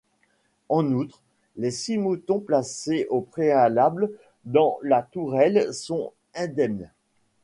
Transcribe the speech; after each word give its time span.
En 0.67 0.91
outre, 0.93 1.21
les 1.57 1.69
six 1.69 1.99
moutons 1.99 2.39
placés 2.39 3.05
au 3.11 3.21
préalable 3.21 4.09
dans 4.45 4.79
la 4.81 5.03
tourelle 5.03 5.71
sont 5.75 6.11
indemnes. 6.33 6.89